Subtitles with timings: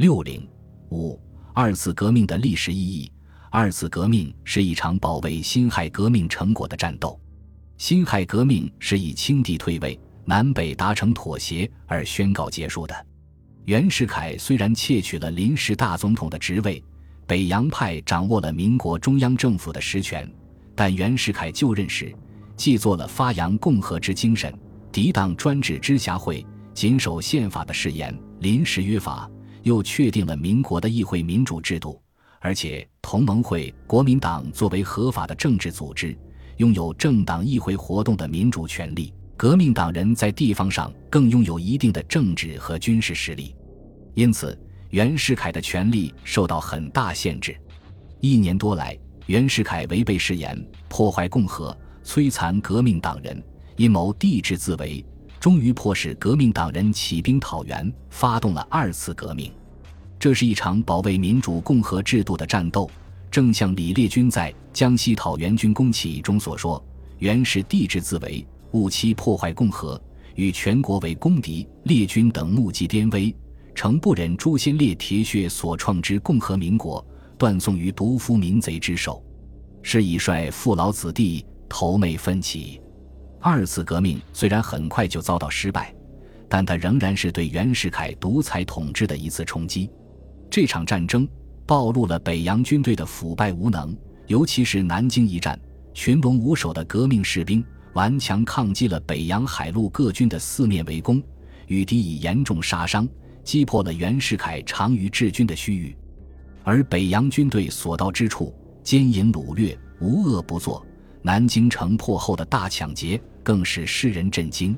[0.00, 0.48] 六零
[0.88, 1.20] 五
[1.52, 3.12] 二次革命的历史意义。
[3.50, 7.20] 二次革命是一场保卫辛亥革命成果的战斗。
[7.76, 13.06] 辛亥革命是以清帝退位、南北达成妥协而宣告结束的。
[13.66, 16.82] 袁世凯虽然窃取了临时大总统的职位，
[17.26, 20.26] 北洋派掌握了民国中央政府的实权，
[20.74, 22.10] 但袁世凯就任时，
[22.56, 24.50] 既做了发扬共和之精神、
[24.90, 29.30] 抵挡专制之辖会、谨守宪法的誓言，临时约法，
[29.62, 32.00] 又确定了民国的议会民主制度。
[32.40, 36.16] 而且，同盟会、国民党作为合法的政治组织，
[36.56, 43.54] 拥有政党议会活动的民主权利；革命党人在地方上更拥有一定的政治和军事实力。
[44.14, 47.54] 因此，袁世凯的权力受到很大限制。
[48.20, 53.42] 一年多来，袁世凯违背誓言，破坏共和，摧残革命党人，
[53.76, 55.04] 阴谋帝制自为，
[55.40, 59.50] 终于迫使革命党人起兵讨袁，发动了二次革命。
[60.18, 62.88] 这是一场保卫民主共和制度的战斗，
[63.30, 66.84] 正像李烈钧在《江西讨袁军公起义》中所说
[67.20, 69.98] ：“袁是帝制自为，务期破坏共和，
[70.34, 71.66] 与全国为公敌。
[71.84, 73.34] 烈军等目击颠危，
[73.74, 77.02] 诚不忍诛先烈铁血所创之共和民国，
[77.38, 79.24] 断送于毒夫民贼之手，
[79.80, 82.78] 是以率父老子弟投媚奋起。”
[83.42, 85.94] 二次革命虽然很快就遭到失败，
[86.48, 89.90] 但它仍然是对袁世凯独裁统治的一次冲击。
[90.50, 91.26] 这场战争
[91.66, 93.96] 暴露了北洋军队的腐败无能，
[94.26, 95.58] 尤其是南京一战，
[95.94, 101.22] 群龙无首的革命士兵顽强抗击了北洋海陆各军的四面围攻，
[101.66, 103.08] 与敌以严重杀伤，
[103.42, 105.96] 击破了袁世凯长于治军的虚誉。
[106.62, 110.84] 而北洋军队所到之处，奸淫掳掠，无恶不作。
[111.22, 114.76] 南京城破后的大抢劫，更是世人震惊。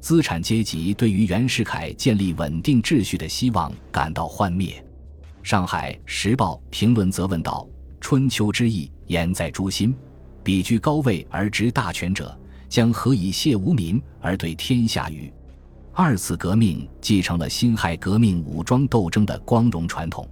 [0.00, 4.84] 资产阶级对于袁世凯建立稳定秩序的希望感到幻灭。
[5.42, 7.68] 上海时报评论则问道
[8.00, 9.94] ：“春秋之义，言在诛心。
[10.42, 12.36] 彼居高位而执大权者，
[12.68, 15.32] 将何以谢无民而对天下于？”
[15.94, 20.28] 二次革命继承了辛亥革命武装斗争的光荣传统。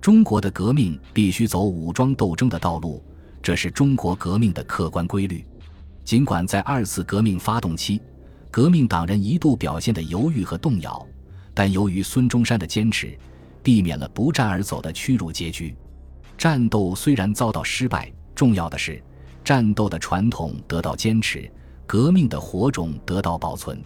[0.00, 3.04] 中国的革命必须走武装斗争的道路，
[3.42, 5.44] 这是中国革命的客观规律。
[6.04, 8.00] 尽管在二次革命发动期，
[8.50, 11.06] 革命党人一度表现的犹豫和动摇，
[11.54, 13.18] 但由于孙中山的坚持。
[13.64, 15.72] 避免了不战而走的屈辱结局。
[16.36, 19.00] 战斗虽然遭到失败，重要的是
[19.44, 21.48] 战斗的传统得到坚持，
[21.86, 23.80] 革命的火种得到保存。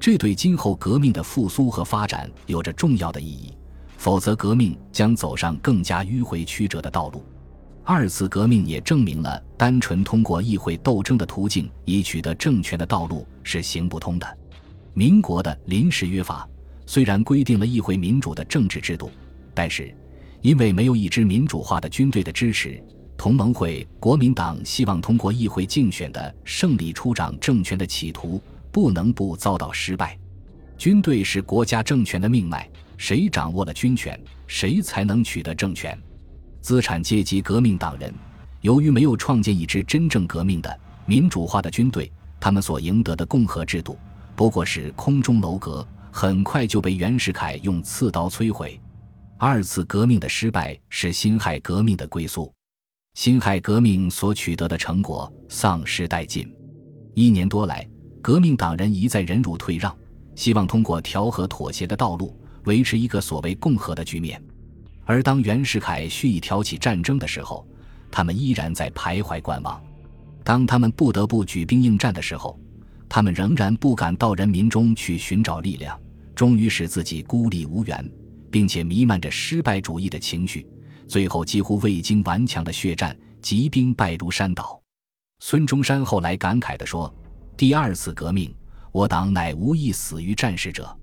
[0.00, 3.52] 这对今后革命的复苏和发展有着重要的意义。
[3.98, 7.22] 否则，革命将走上更加迂回曲折的道路。
[7.84, 14.38] 二次革命也证明了，单纯通过议会斗争的途径以取得政权的道路是行不通的。
[14.94, 16.48] 民国的临时约法。
[16.84, 19.10] 虽然规定了议会民主的政治制度，
[19.54, 19.94] 但是
[20.42, 22.82] 因为没有一支民主化的军队的支持，
[23.16, 28.42] 同盟会、国民党希望通过议会竞选的胜利出掌政权的企图，
[28.72, 30.18] 不能不遭到失败。
[30.76, 35.96] 军队是国家政权的命脉，谁掌握了军权，谁才能取得政权。
[36.62, 38.14] 资产阶级革命党人
[38.62, 43.98] 由于没有创建一支真正革命的民主化的军队，他们所赢得的共和制度
[44.34, 45.86] 不过是空中楼阁。
[46.14, 48.78] 很快就被袁世凯用刺刀摧毁。
[49.38, 52.52] 二次革命的失败是辛亥革命的归宿，
[53.14, 56.54] 辛亥革命所取得的成果丧失殆尽。
[57.14, 57.88] 一年多来，
[58.20, 59.96] 革命党人一再忍辱退让，
[60.36, 64.38] 希望通过调和妥协的道路维持一个所谓共和的局面。
[65.04, 67.66] 而当袁世凯蓄意挑起战争的时候，
[68.10, 69.82] 他们依然在徘徊观望。
[70.44, 72.58] 当他们不得不举兵应战的时候，
[73.08, 75.98] 他们仍然不敢到人民中去寻找力量，
[76.34, 78.10] 终于使自己孤立无援，
[78.50, 80.66] 并且弥漫着失败主义的情绪，
[81.06, 84.80] 最后几乎未经顽强的血战，疾兵败如山倒。
[85.40, 87.12] 孙中山后来感慨地说
[87.56, 88.54] ：“第二次革命，
[88.92, 90.96] 我党乃无一死于战事者。”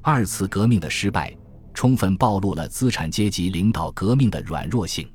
[0.00, 1.34] 二次革命的失败，
[1.78, 5.08] 充分暴露了资产阶级领导革命的软弱性。